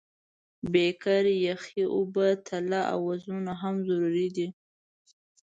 [0.71, 4.47] بیکر، یخې اوبه، تله او وزنونه هم ضروري دي.